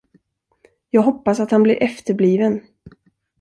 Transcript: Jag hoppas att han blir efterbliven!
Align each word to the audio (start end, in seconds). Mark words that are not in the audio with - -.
Jag 0.89 1.01
hoppas 1.01 1.39
att 1.39 1.51
han 1.51 1.63
blir 1.63 1.83
efterbliven! 1.83 2.61